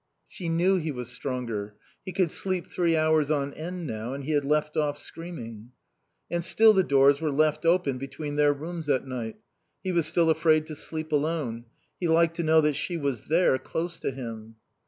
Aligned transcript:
She 0.27 0.49
knew 0.49 0.77
he 0.77 0.89
was 0.91 1.11
stronger. 1.11 1.75
He 2.03 2.11
could 2.11 2.31
sleep 2.31 2.65
three 2.65 2.97
hours 2.97 3.29
on 3.29 3.53
end 3.53 3.85
now 3.85 4.15
and 4.15 4.23
he 4.23 4.31
had 4.31 4.43
left 4.43 4.75
off 4.75 4.97
screaming. 4.97 5.73
And 6.31 6.43
still 6.43 6.73
the 6.73 6.81
doors 6.81 7.21
were 7.21 7.29
left 7.31 7.67
open 7.67 7.99
between 7.99 8.35
their 8.35 8.51
rooms 8.51 8.89
at 8.89 9.05
night. 9.05 9.35
He 9.83 9.91
was 9.91 10.07
still 10.07 10.31
afraid 10.31 10.65
to 10.65 10.75
sleep 10.75 11.11
alone; 11.11 11.65
he 11.99 12.07
liked 12.07 12.35
to 12.37 12.43
know 12.43 12.61
that 12.61 12.73
she 12.77 12.97
was 12.97 13.25
there, 13.25 13.59
close 13.59 13.99
to 13.99 14.09
him. 14.09 14.55